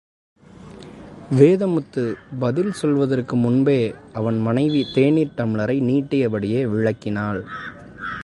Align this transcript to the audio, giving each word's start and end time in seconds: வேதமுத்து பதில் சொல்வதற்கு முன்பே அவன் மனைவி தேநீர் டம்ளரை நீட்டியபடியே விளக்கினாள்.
வேதமுத்து 1.39 2.03
பதில் 2.39 2.71
சொல்வதற்கு 2.71 3.35
முன்பே 3.35 3.93
அவன் 4.13 4.39
மனைவி 4.39 4.81
தேநீர் 4.93 5.35
டம்ளரை 5.37 5.77
நீட்டியபடியே 5.89 6.63
விளக்கினாள். 6.73 7.41